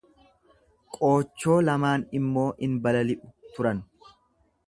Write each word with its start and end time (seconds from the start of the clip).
Qoochoo 0.95 1.57
lamaan 1.67 2.07
immoo 2.21 2.47
in 2.69 2.81
balali'u 2.87 3.33
turan. 3.59 3.87